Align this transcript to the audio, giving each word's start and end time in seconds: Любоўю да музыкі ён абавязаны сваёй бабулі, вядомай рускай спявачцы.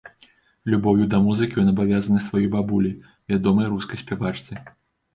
Любоўю 0.73 1.05
да 1.11 1.19
музыкі 1.25 1.61
ён 1.65 1.69
абавязаны 1.75 2.19
сваёй 2.27 2.51
бабулі, 2.57 2.91
вядомай 3.35 3.73
рускай 3.79 3.97
спявачцы. 4.07 4.53